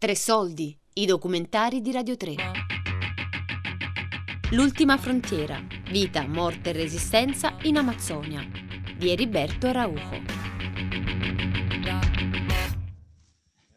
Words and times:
Tre 0.00 0.16
soldi, 0.16 0.74
i 0.94 1.04
documentari 1.04 1.82
di 1.82 1.92
Radio 1.92 2.16
3. 2.16 2.34
L'ultima 4.52 4.96
frontiera, 4.96 5.62
vita, 5.90 6.26
morte 6.26 6.70
e 6.70 6.72
resistenza 6.72 7.58
in 7.64 7.76
Amazzonia, 7.76 8.40
di 8.96 9.10
Heriberto 9.10 9.66
Araujo. 9.66 10.22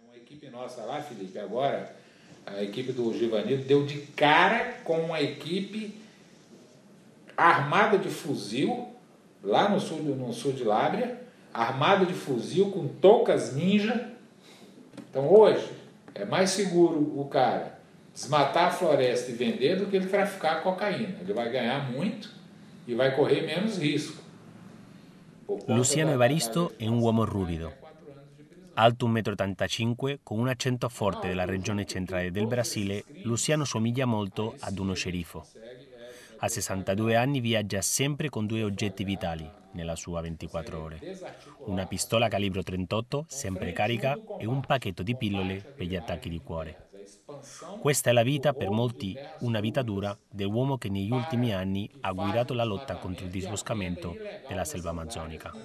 Uma 0.01 0.15
equipe 0.15 0.49
nossa 0.49 0.85
lá, 0.85 1.01
Felipe, 1.01 1.37
agora, 1.37 1.93
a 2.45 2.63
equipe 2.63 2.93
do 2.93 3.13
Givanildo 3.13 3.65
deu 3.65 3.85
de 3.85 3.97
cara 4.15 4.79
com 4.85 5.01
uma 5.01 5.19
equipe 5.19 5.93
armada 7.35 7.97
de 7.97 8.07
fuzil, 8.07 8.95
lá 9.43 9.67
no 9.67 9.77
sul, 9.77 9.97
no 9.99 10.31
sul 10.31 10.53
de 10.53 10.63
Lábria, 10.63 11.21
armada 11.53 12.05
de 12.05 12.13
fuzil 12.13 12.71
com 12.71 12.87
toucas 12.87 13.53
ninja. 13.53 14.09
Então 15.09 15.29
hoje, 15.29 15.82
é 16.15 16.25
mais 16.25 16.51
seguro 16.51 17.19
o 17.19 17.25
cara 17.25 17.79
desmatar 18.13 18.67
a 18.67 18.71
floresta 18.71 19.31
e 19.31 19.33
vender 19.33 19.77
do 19.77 19.87
que 19.87 19.95
ele 19.95 20.07
traficar 20.07 20.61
cocaína. 20.61 21.17
Ele 21.21 21.33
vai 21.33 21.51
ganhar 21.51 21.91
muito 21.91 22.29
e 22.87 22.93
vai 22.93 23.15
correr 23.15 23.41
menos 23.41 23.77
risco. 23.77 24.21
Luciano 25.67 26.11
Evaristo 26.11 26.73
è 26.77 26.87
un 26.87 26.99
uomo 26.99 27.25
ruvido, 27.25 27.73
alto 28.75 29.07
1,85 29.07 30.11
m, 30.13 30.19
con 30.23 30.39
un 30.39 30.47
accento 30.47 30.87
forte 30.87 31.27
della 31.27 31.45
regione 31.45 31.85
centrale 31.85 32.31
del 32.31 32.47
Brasile, 32.47 33.03
Luciano 33.23 33.65
somiglia 33.65 34.05
molto 34.05 34.55
ad 34.59 34.79
uno 34.79 34.93
sceriffo. 34.93 35.45
A 36.37 36.47
62 36.47 37.15
anni 37.15 37.39
viaggia 37.39 37.81
sempre 37.81 38.29
con 38.29 38.45
due 38.45 38.63
oggetti 38.63 39.03
vitali 39.03 39.61
nella 39.73 39.95
sua 39.95 40.21
24 40.21 40.81
ore. 40.81 41.05
Una 41.63 41.85
pistola 41.85 42.27
calibro 42.27 42.63
38, 42.63 43.25
sempre 43.27 43.71
carica, 43.71 44.19
e 44.35 44.45
un 44.45 44.61
pacchetto 44.61 45.03
di 45.03 45.15
pillole 45.15 45.67
per 45.73 45.87
gli 45.87 45.95
attacchi 45.95 46.29
di 46.29 46.41
cuore. 46.41 46.77
Questa 47.77 48.09
è 48.09 48.13
la 48.13 48.23
vita, 48.23 48.53
per 48.53 48.69
molti 48.69 49.19
una 49.39 49.59
vita 49.59 49.81
dura, 49.83 50.17
dell'uomo 50.27 50.77
che 50.77 50.89
negli 50.89 51.11
ultimi 51.11 51.53
anni 51.53 51.89
ha 52.01 52.11
guidato 52.13 52.53
la 52.53 52.63
lotta 52.63 52.97
contro 52.97 53.25
il 53.25 53.31
disboscamento 53.31 54.19
della 54.45 54.65
selva 54.65 54.89
amazzonica. 54.91 55.57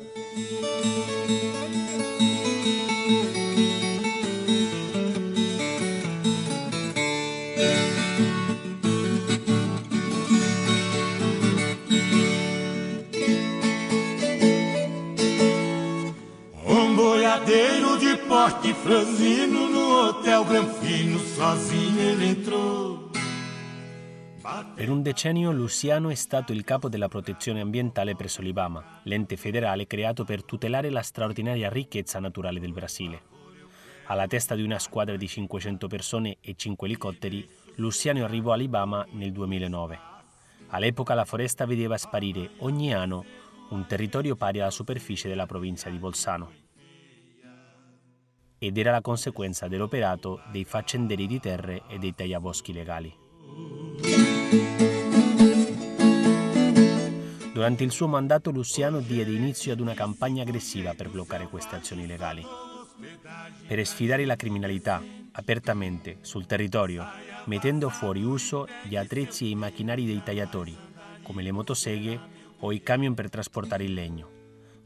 Porte 18.39 18.73
franzino 18.73 19.69
no 19.69 20.07
hotel 20.07 20.45
Granfino, 20.45 21.19
sozinho 21.19 22.01
ele 22.01 22.27
entrou. 22.27 23.11
Per 24.75 24.89
un 24.89 25.03
decennio 25.03 25.51
Luciano 25.51 26.09
è 26.09 26.15
stato 26.15 26.53
il 26.53 26.63
capo 26.63 26.89
della 26.89 27.09
protezione 27.09 27.61
ambientale 27.61 28.15
presso 28.15 28.41
l'IBAMA, 28.41 29.01
l'ente 29.03 29.37
federale 29.37 29.89
creato 29.89 30.23
per 30.25 30.45
tutelare 30.45 30.89
la 30.89 31.03
straordinaria 31.03 31.69
ricchezza 31.69 32.21
naturale 32.21 32.61
del 32.61 32.73
Brasile. 32.73 33.23
Alla 34.07 34.29
testa 34.29 34.55
di 34.55 34.63
una 34.63 34.79
squadra 34.79 35.17
di 35.17 35.27
500 35.27 35.89
persone 35.89 36.37
e 36.41 36.55
5 36.57 36.87
elicotteri, 36.87 37.47
Luciano 37.75 38.25
arrivò 38.25 38.53
all'IBAMA 38.53 39.09
nel 39.15 39.33
2009. 39.33 39.99
All'epoca 40.69 41.15
la 41.15 41.25
foresta 41.25 41.67
vedeva 41.67 41.99
sparire 41.99 42.53
ogni 42.59 42.95
anno 42.95 43.25
un 43.71 43.85
territorio 43.87 44.37
pari 44.37 44.61
alla 44.61 44.71
superficie 44.71 45.29
della 45.29 45.45
provincia 45.45 45.91
di 45.91 45.99
Bolzano. 45.99 46.68
Ed 48.59 48.77
era 48.77 48.91
la 48.91 49.01
conseguenza 49.01 49.69
dell'operato 49.69 50.41
dei 50.51 50.65
faccenderi 50.65 51.27
di 51.27 51.39
terre 51.39 51.83
e 51.89 51.99
dei 51.99 52.15
tagliaboschi 52.15 52.73
legali. 52.73 53.15
Durante 57.53 57.85
il 57.85 57.91
suo 57.91 58.07
mandato 58.07 58.51
Luciano 58.51 59.01
diede 59.01 59.33
inizio 59.33 59.73
ad 59.73 59.81
una 59.81 59.95
campagna 59.95 60.43
aggressiva 60.43 60.95
per 60.95 61.09
bloccare 61.09 61.47
queste 61.49 61.77
azioni 61.77 62.07
legali. 62.07 62.45
Per 63.67 63.87
sfidare 63.87 64.25
la 64.25 64.37
criminalità 64.37 65.03
apertamente 65.33 66.19
sul 66.23 66.47
territorio, 66.47 67.07
mettendo 67.45 67.89
fuori 67.91 68.25
uso 68.25 68.67
gli 68.85 68.97
attrezzi 68.97 69.47
e 69.47 69.49
i 69.51 69.55
macchinari 69.55 70.05
dei 70.05 70.23
tagliatori, 70.23 70.77
come 71.23 71.43
le 71.43 71.53
motoseghe 71.53 72.21
o 72.59 72.73
i 72.73 72.83
camion 72.83 73.15
per 73.15 73.29
trasportare 73.29 73.85
il 73.85 73.93
legno, 73.93 74.31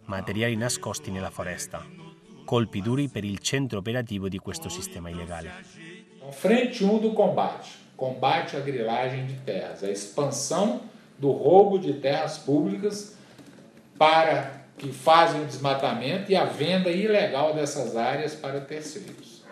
materiali 0.05 0.57
nascosti 0.57 1.11
nella 1.11 1.31
foresta, 1.31 1.85
colpi 2.53 2.83
duri 2.83 3.09
per 3.09 3.25
il 3.25 3.39
centro 3.39 3.79
operativo 3.79 4.29
di 4.29 4.37
questo 4.37 4.69
sistema 4.69 5.09
illegale. 5.09 5.51
Frente 6.33 6.85
1 6.85 6.99
do 6.99 7.15
combate, 7.15 7.71
combate 7.97 8.57
à 8.57 8.61
grilagem 8.61 9.25
de 9.25 9.37
terras, 9.37 9.83
a 9.83 9.91
expansão 9.91 10.83
do 11.17 11.31
roubo 11.31 11.79
de 11.79 11.95
terras 11.95 12.37
públicas 12.37 13.17
para 13.97 14.67
que 14.77 14.93
fazem 14.93 15.41
o 15.41 15.47
desmatamento 15.47 16.31
e 16.31 16.37
a 16.37 16.45
venda 16.45 16.91
ilegal 16.91 17.55
dessas 17.55 17.97
áreas 17.97 18.35
para 18.35 18.61
terceiros. 18.61 19.43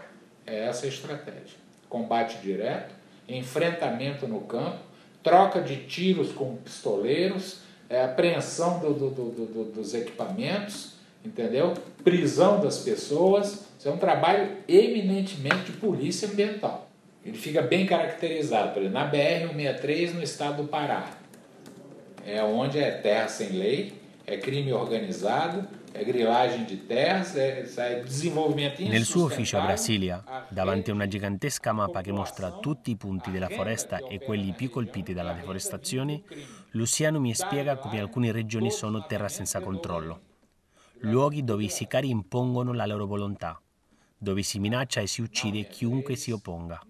É 0.47 0.67
essa 0.67 0.85
a 0.85 0.89
estratégia. 0.91 1.57
Combate 1.89 2.37
direto, 2.43 2.95
enfrentamento 3.27 4.29
no 4.29 4.43
campo, 4.43 4.81
troca 5.23 5.63
de 5.63 5.87
tiros 5.87 6.33
com 6.33 6.55
pistoleiros, 6.57 7.63
é, 7.89 8.05
apreensão 8.05 8.79
do, 8.79 8.93
do, 8.93 9.11
do, 9.11 9.73
dos 9.73 9.95
equipamentos, 9.95 11.00
entendeu? 11.25 11.75
Prisão 12.03 12.61
das 12.61 12.79
pessoas. 12.79 13.67
Isso 13.79 13.89
é 13.89 13.91
um 13.91 13.97
trabalho 13.99 14.49
eminentemente 14.69 15.73
de 15.73 15.73
polícia 15.73 16.29
ambiental. 16.29 16.89
Ele 17.25 17.37
fica 17.37 17.63
bem 17.63 17.87
caracterizado, 17.87 18.73
por 18.73 18.83
exemplo, 18.83 18.99
na 18.99 19.11
BR-163 19.11 20.15
no 20.15 20.23
estado 20.23 20.63
do 20.63 20.69
Pará. 20.69 21.11
É 22.27 22.43
onde 22.43 22.79
é 22.79 22.91
terra 22.91 23.29
sem 23.29 23.51
lei, 23.51 23.93
é 24.27 24.37
crime 24.37 24.73
organizado, 24.73 25.67
é 25.93 26.05
grilagem 26.05 26.65
di 26.65 26.77
terras, 26.77 27.35
è, 27.35 27.65
è 27.65 28.01
desenvolvimento 28.03 28.83
Nel 28.83 29.05
suo 29.05 29.25
ufficio 29.25 29.59
a 29.59 29.63
Brasilia, 29.63 30.23
davanti 30.49 30.91
a 30.91 30.95
una 30.95 31.09
gigantesca 31.09 31.73
mappa 31.73 32.01
che 32.01 32.13
mostra 32.13 32.53
tutti 32.53 32.91
i 32.91 32.97
punti 32.97 33.31
della 33.31 33.49
foresta 33.49 33.99
e 33.99 34.19
quelli 34.21 34.53
più 34.53 34.71
colpiti 34.71 35.13
dalla 35.13 35.33
deforestazione, 35.33 36.23
Luciano 36.73 37.19
mi 37.19 37.35
spiega 37.35 37.77
come 37.77 38.01
alcune 38.01 38.31
regioni 38.31 38.71
sono 38.71 39.05
terra 39.07 39.29
senza 39.29 39.61
controllo, 39.61 40.21
luoghi 41.01 41.45
dove 41.45 41.65
i 41.65 41.69
sicari 41.69 42.11
impongono 42.11 42.73
la 42.73 42.87
loro 42.87 43.07
volontà, 43.07 43.61
dove 44.17 44.43
si 44.43 44.59
minaccia 44.59 45.01
e 45.01 45.07
si 45.07 45.23
uccide 45.23 45.67
chiunque 45.67 46.17
si 46.17 46.31
opponga. 46.31 46.81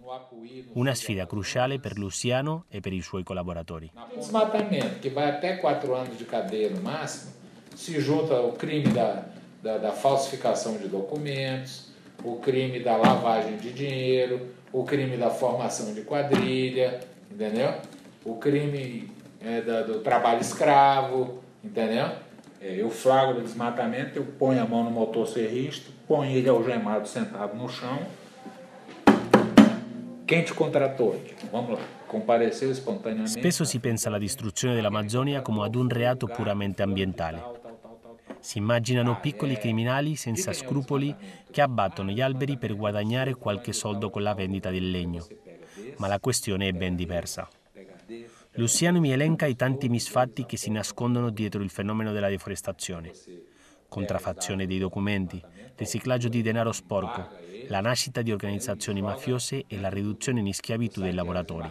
Una 0.72 0.94
sfida 0.94 1.26
cruciale 1.26 1.78
per 1.78 1.96
Luciano 1.96 2.64
e 2.68 2.80
per 2.80 2.92
i 2.92 3.00
suoi 3.02 3.22
collaboratori. 3.22 3.90
O 3.94 4.18
desmatamento, 4.18 4.98
que 5.00 5.10
vai 5.10 5.28
até 5.28 5.56
4 5.56 5.94
anos 5.94 6.16
de 6.18 6.24
cadeia 6.24 6.70
no 6.70 6.80
máximo, 6.80 7.32
se 7.74 8.00
junta 8.00 8.40
o 8.40 8.52
crime 8.52 8.92
da, 8.92 9.26
da, 9.62 9.78
da 9.78 9.92
falsificação 9.92 10.76
de 10.76 10.88
documentos, 10.88 11.88
o 12.24 12.36
crime 12.36 12.80
da 12.80 12.96
lavagem 12.96 13.56
de 13.56 13.72
dinheiro, 13.72 14.48
o 14.72 14.84
crime 14.84 15.16
da 15.16 15.30
formação 15.30 15.94
de 15.94 16.02
quadrilha, 16.02 17.00
entendeu? 17.30 17.74
O 18.24 18.36
crime 18.36 19.10
é, 19.40 19.60
da, 19.60 19.82
do 19.82 20.00
trabalho 20.00 20.40
escravo, 20.40 21.42
entendeu? 21.62 22.10
É, 22.60 22.80
eu 22.80 22.90
flagro 22.90 23.38
o 23.38 23.42
desmatamento, 23.42 24.18
eu 24.18 24.24
ponho 24.24 24.62
a 24.62 24.66
mão 24.66 24.84
no 24.84 24.90
motor 24.90 25.26
serrista, 25.26 25.90
ponho 26.06 26.30
ele 26.30 26.48
algemado 26.48 27.08
sentado 27.08 27.56
no 27.56 27.68
chão. 27.68 27.98
Quem 30.26 30.44
te 30.44 30.52
contratou? 30.52 31.20
Vamos 31.50 31.70
lá. 31.72 31.78
Spesso 33.26 33.64
si 33.64 33.78
pensa 33.78 34.08
alla 34.08 34.18
distruzione 34.18 34.74
dell'Amazzonia 34.74 35.42
come 35.42 35.64
ad 35.64 35.76
un 35.76 35.88
reato 35.88 36.26
puramente 36.26 36.82
ambientale. 36.82 37.40
Si 38.40 38.58
immaginano 38.58 39.20
piccoli 39.20 39.56
criminali 39.56 40.16
senza 40.16 40.52
scrupoli 40.52 41.14
che 41.52 41.60
abbattono 41.60 42.10
gli 42.10 42.20
alberi 42.20 42.58
per 42.58 42.74
guadagnare 42.74 43.34
qualche 43.34 43.72
soldo 43.72 44.10
con 44.10 44.22
la 44.22 44.34
vendita 44.34 44.70
del 44.70 44.90
legno. 44.90 45.24
Ma 45.98 46.08
la 46.08 46.18
questione 46.18 46.66
è 46.66 46.72
ben 46.72 46.96
diversa. 46.96 47.48
Luciano 48.54 48.98
mi 48.98 49.12
elenca 49.12 49.46
i 49.46 49.54
tanti 49.54 49.88
misfatti 49.88 50.44
che 50.44 50.56
si 50.56 50.70
nascondono 50.70 51.30
dietro 51.30 51.62
il 51.62 51.70
fenomeno 51.70 52.12
della 52.12 52.28
deforestazione. 52.28 53.12
Contraffazione 53.88 54.66
dei 54.66 54.78
documenti, 54.78 55.42
riciclaggio 55.76 56.28
di 56.28 56.42
denaro 56.42 56.72
sporco, 56.72 57.28
la 57.68 57.80
nascita 57.80 58.22
di 58.22 58.32
organizzazioni 58.32 59.02
mafiose 59.02 59.64
e 59.68 59.78
la 59.78 59.88
riduzione 59.88 60.40
in 60.40 60.52
schiavitù 60.52 61.00
dei 61.00 61.12
lavoratori. 61.12 61.70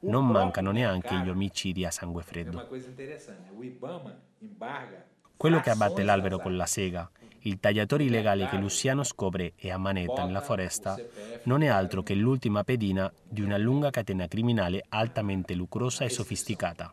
Non 0.00 0.26
mancano 0.26 0.70
neanche 0.70 1.14
gli 1.18 1.28
omicidi 1.28 1.84
a 1.84 1.90
sangue 1.90 2.22
freddo. 2.22 2.66
Quello 5.40 5.60
che 5.60 5.70
abbatte 5.70 6.02
l'albero 6.02 6.38
con 6.38 6.54
la 6.54 6.66
sega, 6.66 7.10
il 7.44 7.60
tagliatore 7.60 8.04
illegale 8.04 8.46
che 8.46 8.58
Luciano 8.58 9.02
scopre 9.02 9.54
e 9.56 9.70
ammanetta 9.70 10.22
nella 10.26 10.42
foresta, 10.42 10.98
non 11.44 11.62
è 11.62 11.66
altro 11.66 12.02
che 12.02 12.12
l'ultima 12.12 12.62
pedina 12.62 13.10
di 13.26 13.40
una 13.40 13.56
lunga 13.56 13.88
catena 13.88 14.28
criminale 14.28 14.84
altamente 14.90 15.54
lucrosa 15.54 16.04
e 16.04 16.10
sofisticata. 16.10 16.92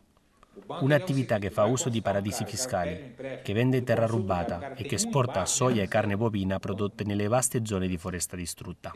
Un'attività 0.80 1.38
che 1.38 1.50
fa 1.50 1.66
uso 1.66 1.90
di 1.90 2.00
paradisi 2.00 2.46
fiscali, 2.46 3.14
che 3.42 3.52
vende 3.52 3.82
terra 3.82 4.06
rubata 4.06 4.72
e 4.72 4.84
che 4.84 4.94
esporta 4.94 5.44
soia 5.44 5.82
e 5.82 5.88
carne 5.88 6.16
bovina 6.16 6.58
prodotte 6.58 7.04
nelle 7.04 7.28
vaste 7.28 7.60
zone 7.66 7.86
di 7.86 7.98
foresta 7.98 8.34
distrutta. 8.34 8.92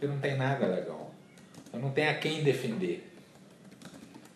não 0.00 0.18
tem 0.20 0.38
nada 0.38 0.66
legal. 0.66 1.10
Não 1.70 1.90
tenho 1.90 2.12
a 2.12 2.14
quem 2.14 2.42
defender. 2.42 3.12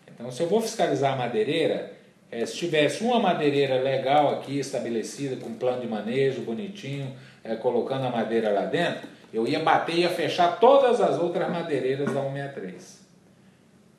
Então, 0.07 0.31
se 0.31 0.43
eu 0.43 0.47
vou 0.47 0.61
fiscalizar 0.61 1.13
a 1.13 1.15
madeireira, 1.15 1.98
é, 2.31 2.45
se 2.45 2.55
tivesse 2.55 3.03
uma 3.03 3.19
madeireira 3.19 3.81
legal 3.81 4.35
aqui, 4.35 4.59
estabelecida, 4.59 5.35
com 5.37 5.53
plano 5.55 5.81
de 5.81 5.87
manejo 5.87 6.41
bonitinho, 6.41 7.15
é, 7.43 7.55
colocando 7.55 8.05
a 8.05 8.09
madeira 8.09 8.51
lá 8.51 8.65
dentro, 8.65 9.07
eu 9.33 9.47
ia 9.47 9.59
bater 9.59 9.95
e 9.95 9.99
ia 10.01 10.09
fechar 10.09 10.59
todas 10.59 11.01
as 11.01 11.19
outras 11.19 11.49
madeireiras 11.49 12.13
da 12.13 12.21
163. 12.21 12.99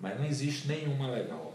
Mas 0.01 0.19
não 0.19 0.27
existe 0.27 0.69
nenhuma 0.69 1.09
legal. 1.09 1.55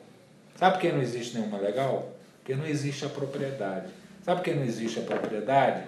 Sabe 0.55 0.75
por 0.75 0.81
que 0.81 0.91
não 0.91 1.01
existe 1.01 1.37
nenhuma 1.37 1.57
legal? 1.57 2.13
Porque 2.37 2.55
não 2.55 2.65
existe 2.65 3.05
a 3.05 3.09
propriedade. 3.09 3.87
Sabe 4.23 4.41
por 4.41 4.45
que 4.45 4.53
não 4.53 4.63
existe 4.63 4.99
a 4.99 5.03
propriedade? 5.03 5.83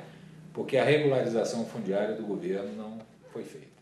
Porque 0.54 0.78
a 0.78 0.84
regularização 0.84 1.66
fundiária 1.66 2.16
do 2.16 2.24
governo 2.24 2.74
não 2.76 2.98
foi 3.32 3.44
feita. 3.44 3.77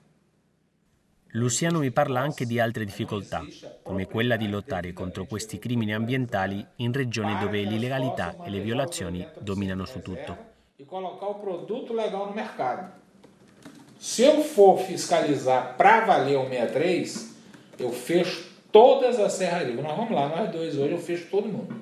Luciano 1.36 1.80
mi 1.80 1.92
parla 1.92 2.22
anche 2.22 2.46
di 2.46 2.62
altre 2.62 2.86
difficoltà, 2.86 3.46
come 3.84 4.08
quella 4.08 4.38
di 4.38 4.48
lottare 4.48 4.94
contro 4.94 5.26
questi 5.26 5.60
crimini 5.60 5.94
ambientali 5.94 6.66
in 6.78 6.94
regioni 6.94 7.38
dove 7.38 7.62
l'illegalità 7.62 8.38
e 8.46 8.50
le 8.50 8.62
violazioni 8.62 9.28
dominano 9.40 9.84
su 9.84 10.00
tutto. 10.00 10.38
E 10.78 10.86
colocar 10.86 11.28
o 11.28 11.36
produto 11.36 11.94
legal 11.94 12.28
no 12.28 12.34
mercado. 12.34 12.90
Se 13.98 14.24
eu 14.24 14.44
for 14.44 14.80
fiscalizar 14.80 15.76
para 15.76 16.06
valer 16.06 16.38
o 16.38 16.48
63, 16.48 17.36
eu 17.80 17.92
fecho 17.92 18.46
todas 18.72 19.20
as 19.20 19.34
serrarias. 19.34 19.76
Nós 19.76 19.98
vamos 19.98 20.12
lá, 20.12 20.30
nós 20.30 20.50
dois 20.52 20.78
hoje, 20.78 20.94
eu 20.94 21.00
fecho 21.00 21.28
todo 21.30 21.50
mundo. 21.50 21.76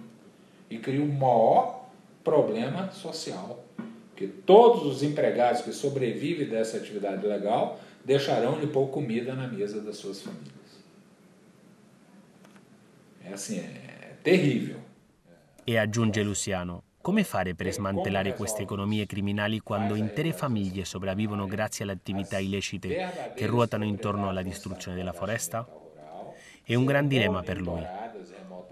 E 0.68 0.80
crio 0.80 1.04
o 1.04 1.14
maior 1.14 1.90
problema 2.24 2.90
social. 2.92 3.64
Porque 4.10 4.26
todos 4.26 4.84
os 4.84 5.04
empregados 5.04 5.62
que 5.62 5.72
sobrevivem 5.74 6.48
dessa 6.48 6.78
atividade 6.78 7.26
legal 7.28 7.80
deixarão 8.04 8.60
de 8.60 8.68
pôr 8.68 8.90
comida 8.90 9.34
na 9.34 9.48
mesa 9.48 9.82
das 9.82 9.98
suas 9.98 10.22
famílias. 10.22 10.54
É 13.24 13.34
assim, 13.34 13.60
é 13.60 14.16
terrível. 14.22 14.80
E 15.66 15.78
aggiunge 15.78 16.22
Luciano, 16.24 16.84
come 17.02 17.24
fare 17.24 17.56
per 17.56 17.72
smantellare 17.72 18.34
queste 18.34 18.64
economie 18.64 19.06
criminali 19.06 19.60
quando 19.60 19.96
intere 19.96 20.34
famiglie 20.34 20.84
sopravvivono 20.84 21.48
grazie 21.48 21.84
alle 21.84 21.94
attività 21.94 22.38
illecite 22.38 23.34
che 23.34 23.46
ruotano 23.46 23.86
intorno 23.86 24.28
alla 24.28 24.42
distruzione 24.42 24.98
della 24.98 25.14
foresta? 25.14 25.66
È 26.64 26.76
un 26.76 26.86
gran 26.86 27.08
dilemma 27.08 27.44
per 27.44 27.62
lui. 27.62 27.86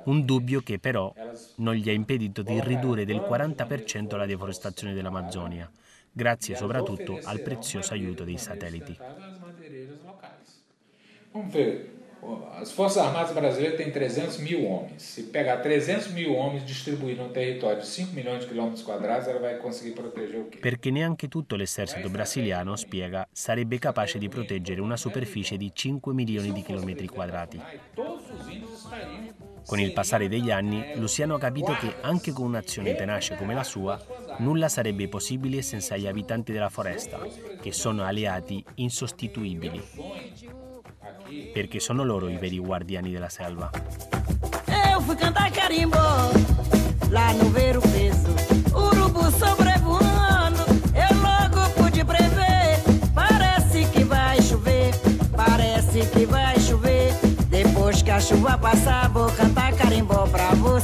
Un 0.03 0.25
dubbio 0.25 0.61
che 0.61 0.79
però 0.79 1.13
non 1.55 1.75
gli 1.75 1.89
ha 1.89 1.93
impedito 1.93 2.41
di 2.41 2.59
ridurre 2.59 3.05
del 3.05 3.21
40% 3.21 4.17
la 4.17 4.25
deforestazione 4.25 4.93
dell'Amazzonia, 4.93 5.69
grazie 6.11 6.55
soprattutto 6.55 7.19
al 7.23 7.41
prezioso 7.41 7.93
aiuto 7.93 8.23
dei 8.23 8.37
satelliti. 8.37 8.97
Vamos 11.33 11.53
ver, 11.53 12.01
as 12.59 12.71
Forças 12.71 13.03
Armadas 13.03 13.33
brasileiras 13.33 13.77
têm 13.77 13.89
300 13.89 14.37
mil 14.39 14.65
homens. 14.65 15.01
Se 15.01 15.23
pegar 15.23 15.61
300 15.61 16.11
mil 16.11 16.35
homens 16.35 16.63
distribuídos 16.63 17.25
num 17.25 17.31
território 17.31 17.79
de 17.79 17.85
5 17.85 18.13
milioni 18.13 18.39
di 18.39 18.47
chilometri 18.47 18.83
quadrati, 18.83 19.29
ela 19.29 19.39
vai 19.39 19.57
conseguir 19.57 19.93
proteger 19.93 20.41
o 20.41 20.45
quê? 20.45 20.59
Perché 20.59 20.91
neanche 20.91 21.27
tutto 21.27 21.55
l'esercito 21.55 22.09
brasiliano, 22.09 22.75
spiega, 22.75 23.27
sarebbe 23.31 23.79
capace 23.79 24.19
di 24.19 24.29
proteggere 24.29 24.81
una 24.81 24.97
superficie 24.97 25.57
di 25.57 25.71
5 25.73 26.13
milioni 26.13 26.51
di 26.51 26.61
chilometri 26.61 27.07
quadrati. 27.07 27.59
Con 29.65 29.79
il 29.79 29.93
passare 29.93 30.27
degli 30.27 30.51
anni, 30.51 30.93
Luciano 30.95 31.35
ha 31.35 31.39
capito 31.39 31.73
che 31.73 31.95
anche 32.01 32.31
con 32.33 32.45
un'azione 32.45 32.93
tenace 32.95 33.35
come 33.35 33.53
la 33.53 33.63
sua, 33.63 33.99
nulla 34.37 34.69
sarebbe 34.69 35.07
possibile 35.07 35.61
senza 35.61 35.97
gli 35.97 36.07
abitanti 36.07 36.51
della 36.51 36.69
foresta, 36.69 37.19
che 37.61 37.71
sono 37.71 38.03
alleati 38.03 38.63
insostituibili, 38.75 39.81
perché 41.53 41.79
sono 41.79 42.03
loro 42.03 42.29
i 42.29 42.37
veri 42.37 42.57
guardiani 42.57 43.11
della 43.11 43.29
selva. 43.29 43.69
Que 56.13 56.25
vai 56.25 56.55
chover. 56.59 57.13
Depois 57.49 58.01
que 58.01 58.11
a 58.11 58.19
chuva 58.19 58.57
passar, 58.57 59.09
vou 59.09 59.29
cantar 59.31 59.73
carimbó 59.75 60.27
pra 60.27 60.49
você. 60.55 60.80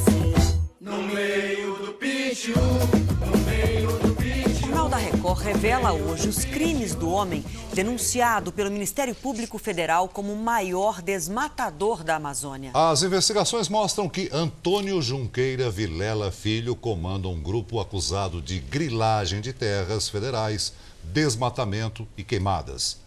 Revela 5.37 5.93
hoje 5.93 6.27
os 6.27 6.43
crimes 6.43 6.93
do 6.95 7.09
homem 7.09 7.43
denunciado 7.73 8.51
pelo 8.51 8.71
Ministério 8.71 9.15
Público 9.15 9.57
Federal 9.57 10.09
como 10.09 10.33
o 10.33 10.35
maior 10.35 11.01
desmatador 11.01 12.03
da 12.03 12.15
Amazônia. 12.15 12.71
As 12.73 13.03
investigações 13.03 13.69
mostram 13.69 14.09
que 14.09 14.29
Antônio 14.33 15.01
Junqueira 15.01 15.69
Vilela 15.69 16.31
Filho 16.31 16.75
comanda 16.75 17.27
um 17.27 17.39
grupo 17.39 17.79
acusado 17.79 18.41
de 18.41 18.59
grilagem 18.59 19.39
de 19.39 19.53
terras 19.53 20.09
federais, 20.09 20.73
desmatamento 21.03 22.07
e 22.17 22.23
queimadas. 22.23 22.99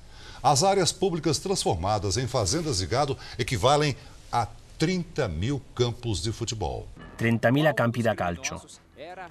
As 0.43 0.63
áreas 0.63 0.93
públicas 0.93 1.39
transformadas 1.39 2.17
em 2.17 2.27
fazendas 2.27 2.79
de 2.79 2.87
gado 2.87 3.19
equivalem 3.39 3.95
a 4.33 4.47
30 4.79 5.29
mil 5.29 5.61
campos 5.75 6.23
de 6.23 6.33
futebol. 6.33 6.87
30.000 7.19 7.75
campi 7.75 8.03
da 8.03 8.15
calcio, 8.15 8.59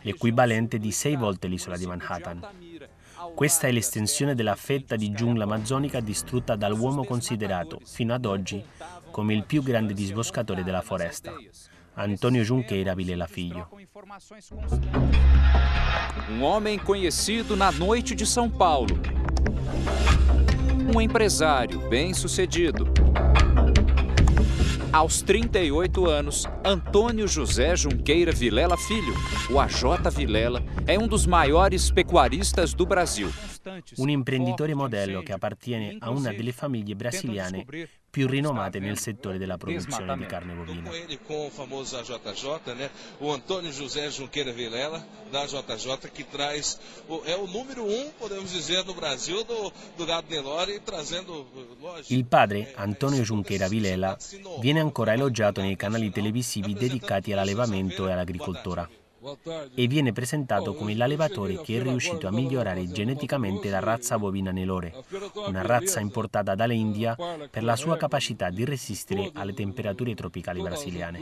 l'equivalente 0.03 0.77
di 0.77 0.91
sei 0.91 1.15
volte 1.15 1.47
l'isola 1.47 1.75
di 1.75 1.87
Manhattan. 1.87 2.68
Questa 3.35 3.67
è 3.67 3.71
l'estensione 3.71 4.35
della 4.35 4.55
fetta 4.55 4.95
di 4.95 5.11
giungla 5.11 5.43
amazzonica 5.45 5.99
distrutta 5.99 6.55
dall'uomo 6.55 7.03
considerato, 7.03 7.79
fino 7.85 8.13
ad 8.13 8.25
oggi, 8.25 8.63
come 9.11 9.33
il 9.33 9.45
più 9.45 9.63
grande 9.63 9.93
disboscatore 9.93 10.63
della 10.63 10.81
foresta, 10.81 11.33
Antonio 11.93 12.43
Junqueira 12.43 12.93
Vilela 12.93 13.27
Filho. 13.27 13.69
Um 16.29 16.43
homem 16.43 16.77
conhecido 16.77 17.55
na 17.55 17.71
noite 17.71 18.13
de 18.15 18.25
São 18.25 18.49
Paulo. 18.49 18.99
Um 20.93 21.01
empresário 21.01 21.79
bem-sucedido. 21.89 22.91
Aos 24.91 25.21
38 25.21 26.09
anos, 26.09 26.47
Antônio 26.65 27.27
José 27.27 27.75
Junqueira 27.75 28.31
Vilela 28.31 28.75
Filho, 28.75 29.13
o 29.51 29.59
AJ 29.59 30.09
Vilela, 30.11 30.63
é 30.87 30.97
um 30.97 31.07
dos 31.07 31.27
maiores 31.27 31.91
pecuaristas 31.91 32.73
do 32.73 32.87
Brasil. 32.87 33.31
Un 33.99 34.09
imprenditore 34.09 34.73
modello 34.73 35.21
che 35.21 35.31
appartiene 35.31 35.97
a 35.99 36.09
una 36.09 36.31
delle 36.31 36.51
famiglie 36.51 36.95
brasiliane 36.95 37.65
più 38.09 38.27
rinomate 38.27 38.79
nel 38.79 38.97
settore 38.97 39.37
della 39.37 39.57
produzione 39.57 40.17
di 40.17 40.25
carne 40.25 40.53
bovina. 40.53 40.89
com 41.25 41.45
o 41.45 41.49
famoso 41.49 41.97
AJJ, 41.97 42.73
né? 42.75 42.89
O 43.19 43.31
Antônio 43.31 43.71
José 43.71 44.09
Junqueira 44.09 44.51
Vilela, 44.51 45.05
da 45.31 45.41
AJJ, 45.41 46.09
que 46.11 46.23
traz, 46.23 46.79
o- 47.07 47.21
é 47.25 47.35
o 47.35 47.45
número 47.47 47.85
um, 47.85 48.11
podemos 48.17 48.51
dizer, 48.51 48.83
no 48.85 48.93
Brasil, 48.93 49.43
do, 49.43 49.71
do 49.95 50.05
gado 50.05 50.27
Nelore, 50.29 50.79
trazendo, 50.79 51.45
lógico... 51.79 52.13
Il 52.13 52.25
padre, 52.25 52.73
Antonio 52.75 53.23
Junqueira 53.23 53.67
Vilela, 53.67 54.17
viene 54.59 54.79
ancora 54.79 55.13
elogiato 55.13 55.61
nei 55.61 55.75
canali 55.75 56.09
televisivi 56.11 56.73
dedicati 56.73 57.31
all'allevamento 57.31 58.07
e 58.07 58.11
all'agricoltura 58.11 58.89
e 59.75 59.87
viene 59.87 60.11
presentato 60.11 60.73
come 60.73 60.95
l'allevatore 60.95 61.61
che 61.61 61.77
è 61.77 61.81
riuscito 61.81 62.27
a 62.27 62.31
migliorare 62.31 62.87
geneticamente 62.87 63.69
la 63.69 63.79
razza 63.79 64.17
bovina 64.17 64.51
Nelore, 64.51 64.93
una 65.47 65.61
razza 65.61 65.99
importata 65.99 66.55
dall'India 66.55 67.15
per 67.49 67.63
la 67.63 67.75
sua 67.75 67.97
capacità 67.97 68.49
di 68.49 68.65
resistere 68.65 69.31
alle 69.33 69.53
temperature 69.53 70.15
tropicali 70.15 70.61
brasiliane. 70.61 71.19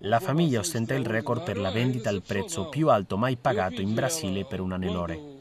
La 0.00 0.20
famiglia 0.20 0.60
ostenta 0.60 0.94
il 0.94 1.04
record 1.04 1.42
per 1.42 1.58
la 1.58 1.70
vendita 1.70 2.08
al 2.08 2.22
prezzo 2.22 2.68
più 2.68 2.88
alto 2.88 3.16
mai 3.18 3.36
pagato 3.36 3.82
in 3.82 3.92
Brasile 3.92 4.44
per 4.46 4.60
una 4.60 4.76
Nelore. 4.76 5.37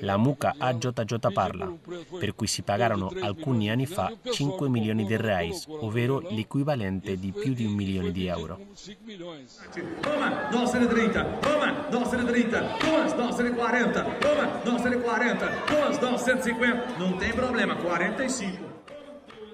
La 0.00 0.16
mucca 0.16 0.54
AJJ 0.58 1.32
Parla, 1.32 1.72
per 2.18 2.34
cui 2.34 2.46
si 2.46 2.62
pagarono 2.62 3.10
alcuni 3.20 3.70
anni 3.70 3.86
fa 3.86 4.12
5 4.22 4.68
milioni 4.68 5.04
di 5.04 5.16
reais, 5.16 5.66
ovvero 5.68 6.20
l'equivalente 6.28 7.18
di 7.18 7.32
più 7.32 7.54
di 7.54 7.64
un 7.64 7.72
milione 7.72 8.12
di 8.12 8.26
euro. 8.26 8.58
5 8.74 9.04
milhões. 9.04 9.58
Toma, 10.00 10.48
nossa 10.50 10.78
de 10.78 10.86
30. 10.86 11.24
Toma, 11.40 11.88
nossa 11.90 12.16
de 12.16 12.24
30. 12.24 12.76
Toma, 12.78 13.14
nossa 13.14 13.42
de 13.42 13.50
40. 13.50 14.02
Toma, 14.18 14.60
nossa 14.64 14.88
de 14.88 14.96
40. 14.96 15.46
Toma, 15.66 16.10
nossa 16.10 16.34
de 16.34 16.42
50. 16.42 16.98
Não 16.98 17.16
tem 17.16 17.32
problema, 17.32 17.76
45. 17.76 18.68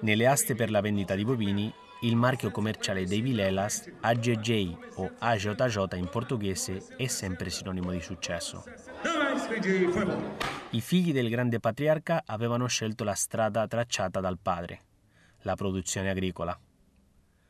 Nelle 0.01 0.27
aste 0.27 0.53
per 0.53 0.69
la 0.69 0.81
vendita 0.81 1.15
di 1.15 1.23
bovini, 1.23 1.73
il 2.01 2.15
marchio 2.15 2.51
commerciale 2.51 3.05
dei 3.05 3.21
Vilelas, 3.21 3.91
AGJ 4.01 4.77
o 4.97 5.11
AJJ 5.17 5.95
in 5.95 6.07
portoghese, 6.09 6.85
è 6.95 7.07
sempre 7.07 7.49
sinonimo 7.49 7.91
di 7.91 8.01
successo. 8.01 8.63
I 10.71 10.81
figli 10.81 11.13
del 11.13 11.29
grande 11.29 11.59
patriarca 11.59 12.23
avevano 12.25 12.67
scelto 12.67 13.05
la 13.05 13.13
strada 13.13 13.65
tracciata 13.65 14.19
dal 14.19 14.37
padre, 14.37 14.81
la 15.43 15.55
produzione 15.55 16.09
agricola. 16.09 16.59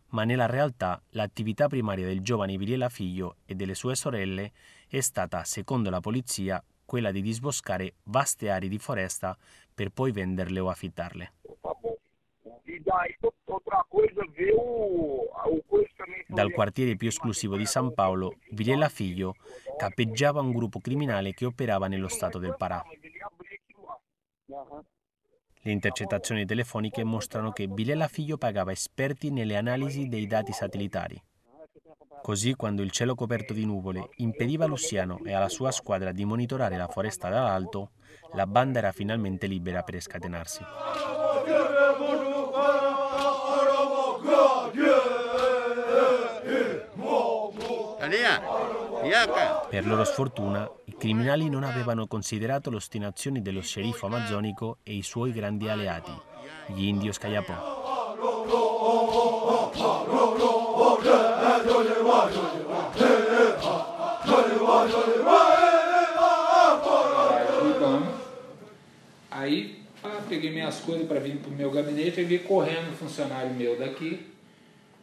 ma 0.10 0.24
nella 0.24 0.46
realtà 0.46 1.02
l'attività 1.12 1.68
primaria 1.68 2.06
del 2.06 2.22
giovane 2.22 2.58
Vilela 2.58 2.90
Figlio 2.90 3.38
e 3.46 3.56
delle 3.56 3.76
sue 3.76 3.96
sorelle 3.96 4.52
è 4.88 5.00
stata, 5.02 5.44
secondo 5.44 5.90
la 5.90 6.00
polizia, 6.00 6.64
quella 6.86 7.12
di 7.12 7.22
disboscare 7.22 7.96
vaste 8.04 8.50
aree 8.50 8.70
di 8.70 8.78
foresta 8.78 9.38
per 9.74 9.90
poi 9.90 10.12
venderle 10.12 10.60
o 10.60 10.70
affittarle. 10.70 11.34
Dal 16.28 16.52
quartiere 16.52 16.96
più 16.96 17.08
esclusivo 17.08 17.58
di 17.58 17.66
San 17.66 17.94
Paolo, 17.94 18.36
Vilela 18.52 18.90
Figlio 18.90 19.36
cappeggiava 19.78 20.42
un 20.42 20.52
gruppo 20.52 20.80
criminale 20.80 21.34
che 21.34 21.46
operava 21.46 21.88
nello 21.88 22.08
stato 22.08 22.38
del 22.38 22.56
Parà. 22.58 22.84
Le 25.62 25.72
intercettazioni 25.72 26.46
telefoniche 26.46 27.04
mostrano 27.04 27.52
che 27.52 27.68
Vilela 27.68 28.08
Figlio 28.08 28.38
pagava 28.38 28.72
esperti 28.72 29.32
nelle 29.32 29.58
analisi 29.58 30.08
dei 30.08 30.26
dati 30.28 30.52
satellitari. 30.52 31.22
Così, 32.22 32.56
quando 32.56 32.82
il 32.82 32.92
cielo 32.92 33.16
coperto 33.16 33.54
di 33.54 33.66
nuvole 33.66 34.10
impediva 34.16 34.66
a 34.66 34.68
Luciano 34.68 35.20
e 35.24 35.34
alla 35.34 35.50
sua 35.50 35.72
squadra 35.72 36.12
di 36.12 36.26
monitorare 36.26 36.78
la 36.78 36.88
foresta 36.88 37.30
dall'alto, 37.30 37.92
la 38.34 38.48
banda 38.48 38.80
era 38.80 38.92
finalmente 38.92 39.48
libera 39.48 39.84
per 39.84 40.02
scatenarsi. 40.02 40.64
Per 49.70 49.86
loro 49.86 50.04
sfortuna, 50.06 50.70
i 50.86 50.96
criminali 50.98 51.50
non 51.50 51.64
avevano 51.64 52.08
considerato 52.08 52.70
le 52.70 52.78
ostinazioni 52.78 53.42
dello 53.42 53.62
sceriffo 53.62 54.06
amazzonico 54.06 54.78
e 54.84 54.94
i 54.94 55.02
suoi 55.04 55.34
grandi 55.34 55.68
alleati, 55.68 56.12
gli 56.68 56.86
indios 56.86 57.18
Cayapó. 57.18 57.86
Aí 69.30 69.84
ah, 70.04 70.22
peguei 70.28 70.50
minhas 70.52 70.80
coisas 70.80 71.08
para 71.08 71.20
vir 71.20 71.38
para 71.38 71.52
o 71.52 71.54
meu 71.54 71.70
gabinete 71.70 72.22
e 72.22 72.24
vi 72.24 72.40
correndo 72.40 72.90
um 72.92 72.96
funcionário 72.96 73.54
meu 73.54 73.78
daqui. 73.78 74.26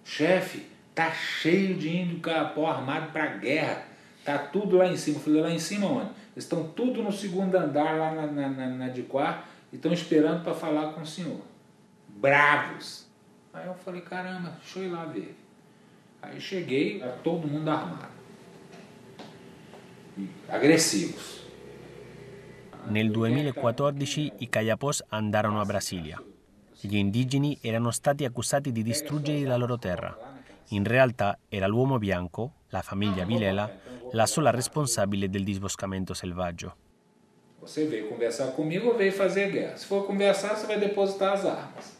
Chefe, 0.04 0.66
tá 0.94 1.12
cheio 1.12 1.76
de 1.76 1.88
índio 1.88 2.20
capó 2.20 2.68
armado 2.68 3.10
para 3.12 3.26
guerra. 3.36 3.82
Tá 4.24 4.38
tudo 4.38 4.76
lá 4.76 4.86
em 4.86 4.96
cima. 4.96 5.18
Eu 5.18 5.22
falei, 5.22 5.42
lá 5.42 5.50
em 5.50 5.58
cima 5.58 5.86
onde? 5.86 6.10
Eles 6.34 6.44
estão 6.44 6.68
tudo 6.68 7.02
no 7.02 7.12
segundo 7.12 7.54
andar 7.54 7.96
lá 7.96 8.12
na, 8.12 8.26
na, 8.26 8.48
na, 8.48 8.66
na 8.68 8.88
de 8.88 9.02
quarto 9.02 9.44
e 9.72 9.76
estão 9.76 9.92
esperando 9.92 10.42
para 10.42 10.54
falar 10.54 10.92
com 10.92 11.02
o 11.02 11.06
senhor. 11.06 11.40
Bravos. 12.08 13.06
Aí 13.52 13.66
eu 13.66 13.74
falei, 13.74 14.00
caramba, 14.00 14.52
deixa 14.60 14.78
eu 14.78 14.84
ir 14.86 14.88
lá 14.88 15.04
ver. 15.04 15.36
Aí 16.22 16.40
cheguei, 16.40 17.02
era 17.02 17.12
todo 17.12 17.46
mundo 17.46 17.68
armado. 17.70 18.14
Agressivos. 20.48 21.44
Nel 22.88 23.10
2014 23.12 24.32
i 24.40 24.46
Kayapos 24.46 25.02
andarono 25.10 25.60
a 25.60 25.64
Brasilia. 25.64 26.18
Gli 26.80 26.96
indigeni 26.96 27.58
erano 27.62 27.90
stati 27.90 28.24
accusati 28.24 28.70
di 28.72 28.82
distruggere 28.82 29.46
la 29.46 29.56
loro 29.56 29.78
terra. 29.78 30.33
In 30.68 30.84
realtà 30.84 31.38
era 31.48 31.66
l'uomo 31.66 31.98
bianco, 31.98 32.52
la 32.70 32.82
famiglia 32.82 33.24
Vilela, 33.24 33.70
la 34.12 34.26
sola 34.26 34.50
responsabile 34.50 35.28
del 35.28 35.44
disboscamento 35.44 36.14
selvaggio. 36.14 36.76
Você 37.60 37.86
veio 37.86 38.08
conversar 38.08 38.52
comigo 38.52 38.94
veio 38.94 39.10
fazer 39.10 39.50
guerra? 39.50 39.76
Se 39.76 39.86
for 39.86 40.06
conversar, 40.06 40.54
você 40.54 40.66
vai 40.66 40.78
depositar 40.78 41.32
as 41.32 41.46
armas. 41.46 41.96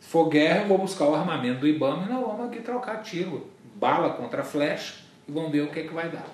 Se 0.00 0.08
for 0.08 0.30
guerra, 0.30 0.62
eu 0.62 0.68
vou 0.68 0.78
buscar 0.78 1.04
o 1.04 1.14
armamento 1.14 1.60
do 1.60 1.66
IBAMA 1.66 2.06
e 2.06 2.08
nós 2.08 2.26
vamos 2.26 2.46
aqui 2.46 2.62
trocar 2.62 3.02
tiro. 3.02 3.50
Bala 3.74 4.14
contra 4.14 4.42
flecha 4.42 4.94
e 5.28 5.32
vamos 5.32 5.52
ver 5.52 5.60
o 5.60 5.70
que, 5.70 5.80
é 5.80 5.82
que 5.82 5.92
vai 5.92 6.08
dar. 6.10 6.26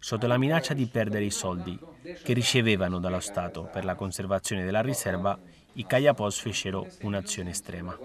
Sotto 0.00 0.26
la 0.26 0.36
minaccia 0.36 0.74
di 0.74 0.86
perdere 0.86 1.24
i 1.24 1.30
soldi 1.30 1.78
che 2.24 2.32
ricevevano 2.32 2.98
dallo 2.98 3.20
Stato 3.20 3.68
per 3.72 3.84
la 3.84 3.94
conservazione 3.94 4.64
della 4.64 4.82
riserva, 4.82 5.38
i 5.74 5.86
Kayapos 5.86 6.38
fecero 6.38 6.88
un'azione 7.00 7.50
estrema. 7.50 7.98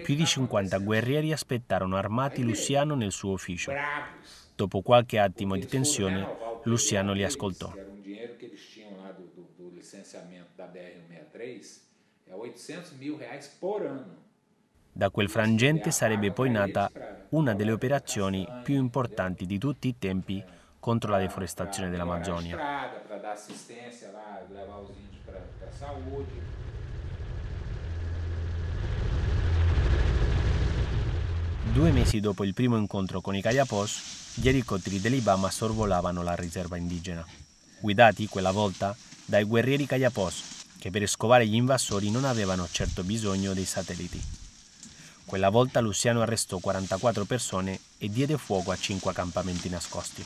Più 0.00 0.14
di 0.14 0.24
50 0.24 0.78
guerrieri 0.78 1.32
aspettarono 1.32 1.96
armati 1.96 2.42
Luciano 2.42 2.94
nel 2.94 3.12
suo 3.12 3.32
ufficio. 3.32 3.72
Dopo 4.54 4.80
qualche 4.82 5.18
attimo 5.18 5.56
di 5.56 5.66
tensione, 5.66 6.28
Luciano 6.62 7.12
li 7.12 7.24
ascoltò. 7.24 7.68
Era 7.68 8.00
dinheiro 8.02 8.36
que 8.36 8.46
eles 8.46 8.60
tinham 8.72 8.96
lá 8.96 9.12
do, 9.12 9.24
do, 9.34 9.48
do 9.56 9.70
licenciamento 9.74 10.50
da 10.56 10.66
BR-163, 10.66 11.80
é 12.28 12.34
800 12.34 12.92
mil 12.98 13.16
reais 13.16 13.48
por 13.60 13.82
anno. 13.82 14.16
Da 14.92 15.10
quel 15.10 15.28
frangente 15.28 15.90
sarebbe 15.90 16.32
poi 16.32 16.50
nata 16.50 16.90
una 17.30 17.54
delle 17.54 17.72
operazioni 17.72 18.46
più 18.62 18.76
importanti 18.76 19.46
di 19.46 19.58
tutti 19.58 19.88
i 19.88 19.98
tempi 19.98 20.44
contro 20.78 21.10
la 21.10 21.18
deforestazione 21.18 21.90
dell'Amazzonia. 21.90 22.56
Para 22.56 23.18
dar 23.18 23.32
assistência 23.32 24.10
lá, 24.12 24.40
levar 24.48 24.80
os 24.82 24.90
índios 24.90 25.22
para 25.24 25.40
a 25.68 25.72
saúde. 25.72 26.40
Due 31.62 31.92
mesi 31.92 32.18
dopo 32.18 32.42
il 32.42 32.52
primo 32.52 32.76
incontro 32.76 33.20
con 33.20 33.36
i 33.36 33.40
Kayapos, 33.40 34.32
gli 34.34 34.48
elicotteri 34.48 35.00
dell'Ibama 35.00 35.50
sorvolavano 35.50 36.22
la 36.22 36.34
riserva 36.34 36.76
indigena, 36.76 37.24
guidati 37.78 38.26
quella 38.26 38.50
volta 38.50 38.96
dai 39.24 39.44
guerrieri 39.44 39.86
Kayapos, 39.86 40.42
che 40.78 40.90
per 40.90 41.06
scovare 41.06 41.46
gli 41.46 41.54
invasori 41.54 42.10
non 42.10 42.24
avevano 42.24 42.66
certo 42.68 43.04
bisogno 43.04 43.52
dei 43.52 43.66
satelliti. 43.66 44.20
Quella 45.24 45.48
volta 45.48 45.78
Luciano 45.80 46.22
arrestò 46.22 46.58
44 46.58 47.24
persone 47.24 47.78
e 47.98 48.08
diede 48.08 48.36
fuoco 48.36 48.72
a 48.72 48.76
5 48.76 49.10
accampamenti 49.12 49.68
nascosti. 49.68 50.24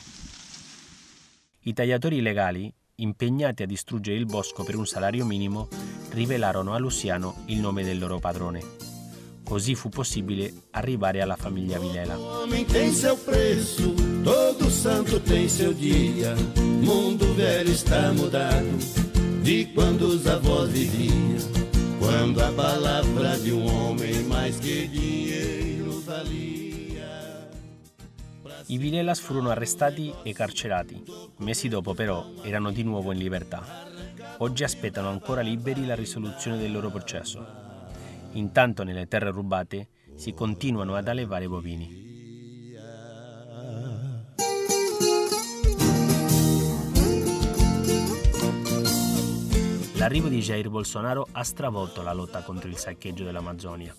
I 1.59 1.73
tagliatori 1.73 2.17
illegali, 2.17 2.73
impegnati 2.95 3.61
a 3.61 3.67
distruggere 3.67 4.17
il 4.17 4.25
bosco 4.25 4.63
per 4.63 4.77
un 4.77 4.87
salario 4.87 5.25
minimo, 5.25 5.67
rivelarono 6.09 6.73
a 6.73 6.79
Luciano 6.79 7.43
il 7.45 7.59
nome 7.59 7.83
del 7.83 7.99
loro 7.99 8.19
padrone. 8.19 8.84
Così 9.45 9.75
fu 9.75 9.89
possibile 9.89 10.51
arrivare 10.71 11.21
alla 11.21 11.35
famiglia 11.35 11.77
Vilela. 11.77 12.17
um. 12.17 12.51
I 28.67 28.77
Vilelas 28.77 29.19
furono 29.19 29.51
arrestati 29.51 30.11
e 30.23 30.33
carcerati. 30.33 31.03
Mesi 31.37 31.67
dopo 31.67 31.93
però 31.93 32.25
erano 32.41 32.71
di 32.71 32.81
nuovo 32.81 33.11
in 33.11 33.19
libertà. 33.19 33.63
Oggi 34.39 34.63
aspettano 34.63 35.09
ancora 35.09 35.41
liberi 35.41 35.85
la 35.85 35.95
risoluzione 35.95 36.57
del 36.57 36.71
loro 36.71 36.89
processo. 36.89 37.64
Intanto 38.35 38.83
nelle 38.83 39.07
terre 39.07 39.31
rubate 39.31 39.87
si 40.15 40.33
continuano 40.33 40.95
ad 40.95 41.07
allevare 41.07 41.47
bovini. 41.47 42.03
L'arrivo 49.95 50.27
di 50.27 50.39
Jair 50.39 50.69
Bolsonaro 50.69 51.27
ha 51.31 51.43
stravolto 51.43 52.01
la 52.01 52.13
lotta 52.13 52.41
contro 52.41 52.69
il 52.69 52.77
saccheggio 52.77 53.23
dell'Amazzonia. 53.23 53.95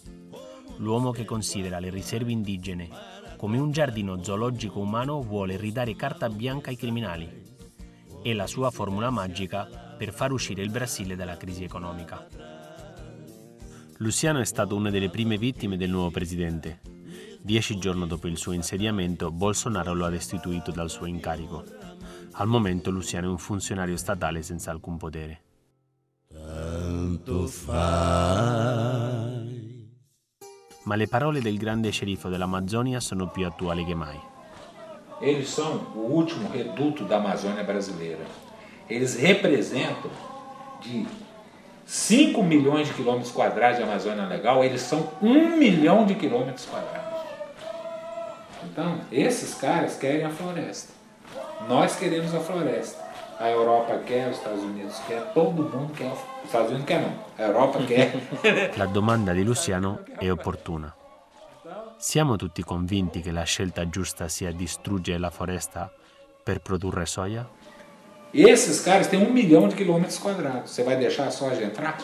L'uomo 0.77 1.11
che 1.11 1.25
considera 1.25 1.79
le 1.79 1.89
riserve 1.89 2.31
indigene 2.31 2.89
come 3.39 3.59
un 3.59 3.73
giardino 3.73 4.23
zoologico 4.23 4.81
umano 4.81 5.23
vuole 5.23 5.57
ridare 5.57 5.97
carta 5.97 6.29
bianca 6.29 6.69
ai 6.69 6.77
criminali. 6.77 7.45
È 8.23 8.33
la 8.35 8.47
sua 8.47 8.71
formula 8.71 9.09
magica 9.09 9.95
per 9.97 10.13
far 10.13 10.33
uscire 10.33 10.63
il 10.63 10.71
Brasile 10.71 11.17
dalla 11.17 11.39
crisi 11.39 11.65
economica. 11.65 12.27
Luciano 13.99 14.41
è 14.41 14.45
stato 14.45 14.77
una 14.77 14.91
delle 14.91 15.09
prime 15.09 15.39
vittime 15.39 15.79
del 15.79 15.89
nuovo 15.89 16.11
presidente. 16.11 16.81
Dieci 17.41 17.79
giorni 17.79 18.07
dopo 18.07 18.27
il 18.27 18.37
suo 18.37 18.53
insediamento, 18.53 19.31
Bolsonaro 19.31 19.95
lo 19.95 20.05
ha 20.05 20.11
destituito 20.11 20.71
dal 20.71 20.91
suo 20.91 21.07
incarico. 21.07 21.65
Al 22.33 22.47
momento 22.47 22.91
Luciano 22.91 23.29
è 23.29 23.31
un 23.31 23.39
funzionario 23.39 23.97
statale 23.97 24.43
senza 24.43 24.71
alcun 24.71 24.99
potere. 24.99 25.41
Tanto 26.29 27.47
fai. 27.47 27.75
Ma 30.83 30.95
le 30.95 31.09
parole 31.09 31.41
del 31.41 31.57
grande 31.57 31.89
sceriffo 31.91 32.29
dell'Amazzonia 32.29 33.01
sono 33.01 33.29
più 33.29 33.47
attuali 33.47 33.85
che 33.85 33.95
mai. 33.95 34.21
Eles 35.19 35.49
são 35.49 35.95
o 35.95 36.13
último 36.13 36.51
reduto 36.51 37.05
da 37.05 37.17
Amazônia 37.17 37.65
brasileira. 37.65 38.27
Eles 38.87 39.19
representam 39.19 40.11
de 40.83 41.07
5 41.87 42.43
milhões 42.43 42.89
de 42.89 42.95
quilômetros 42.95 43.33
quadrados 43.33 43.79
de 43.79 43.85
Amazônia 43.85 44.27
Legal, 44.27 44.63
eles 44.63 44.83
são 44.83 45.09
1 45.23 45.57
milhão 45.57 46.05
de 46.05 46.15
quilômetros 46.15 46.67
quadrados. 46.67 47.07
Então, 48.65 49.01
esses 49.11 49.55
caras 49.55 49.97
querem 49.97 50.25
a 50.25 50.31
floresta. 50.31 50.93
Nós 51.69 51.97
queremos 51.97 52.35
a 52.35 52.41
floresta. 52.41 53.07
a 53.39 53.51
Europa 53.51 53.99
quer, 54.07 54.31
os 54.31 54.39
Estados 54.39 54.63
Unidos 54.63 54.99
quer, 55.07 55.33
todo 55.33 55.63
mundo 55.63 55.93
quer. 55.93 56.13
Os 56.13 56.45
Estados 56.45 56.71
Unidos 56.71 56.87
quer 56.87 57.03
não, 57.03 57.15
a 57.39 57.43
Europa 57.43 57.79
quer. 57.87 58.13
La 58.77 58.87
domanda 58.87 59.33
di 59.33 59.43
Luciano 59.43 60.05
è 60.19 60.31
opportuna. 60.31 60.95
Siamo 61.99 62.37
tutti 62.37 62.63
convinti 62.63 63.21
che 63.21 63.33
la 63.33 63.45
scelta 63.45 63.89
giusta 63.89 64.29
sia 64.29 64.53
distruggere 64.53 65.19
la 65.19 65.31
foresta 65.31 65.91
per 66.43 66.61
produrre 66.61 67.07
soia? 67.07 67.47
Esses 68.35 68.81
caras 68.81 69.07
têm 69.07 69.21
um 69.21 69.33
milhão 69.33 69.69
de 69.69 69.75
quilômetros 69.75 70.19
quadrados. 70.19 70.71
Você 70.71 70.83
vai 70.83 70.97
deixar 70.97 71.27
a 71.27 71.31
soja 71.31 71.63
entrar? 71.65 71.97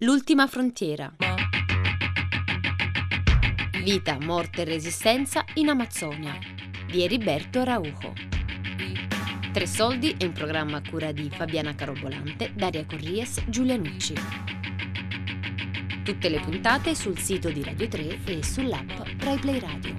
L'ultima 0.00 0.46
frontiera. 0.46 1.12
Vita, 3.82 4.18
morte 4.20 4.62
e 4.62 4.64
resistenza 4.64 5.44
in 5.56 5.68
Amazzonia 5.68 6.38
di 6.86 7.02
Eriberto 7.02 7.60
Araujo. 7.60 8.35
Tre 9.56 9.66
soldi 9.66 10.14
è 10.18 10.24
un 10.24 10.32
programma 10.32 10.76
a 10.76 10.82
cura 10.86 11.12
di 11.12 11.30
Fabiana 11.30 11.74
Carobolante, 11.74 12.52
Daria 12.54 12.84
Corries, 12.84 13.42
Giulia 13.46 13.78
Nucci. 13.78 14.12
Tutte 16.04 16.28
le 16.28 16.40
puntate 16.40 16.94
sul 16.94 17.16
sito 17.16 17.48
di 17.48 17.64
Radio 17.64 17.88
3 17.88 18.18
e 18.26 18.42
sull'app 18.44 18.90
RaiPlay 19.18 19.58
Radio. 19.58 19.95